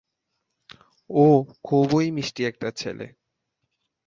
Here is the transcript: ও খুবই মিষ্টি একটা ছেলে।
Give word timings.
ও 1.09 1.25
খুবই 1.63 2.07
মিষ্টি 2.11 2.41
একটা 2.45 2.67
ছেলে। 2.71 3.07